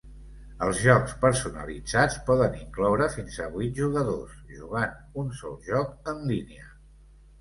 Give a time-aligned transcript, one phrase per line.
[0.67, 6.67] Els jocs personalitzats poden incloure fins a vuit jugadors jugant un sol joc en línia.